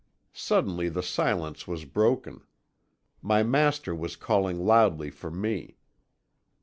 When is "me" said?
5.29-5.77